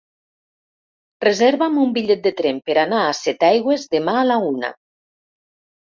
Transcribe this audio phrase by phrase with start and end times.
[1.25, 4.77] Reserva'm un bitllet de tren per anar a Setaigües demà a la una.